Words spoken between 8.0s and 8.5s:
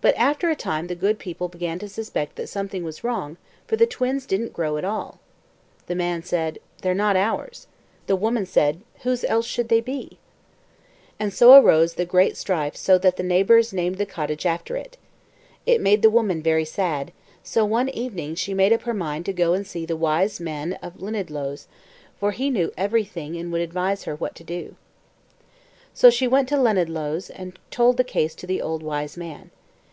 The woman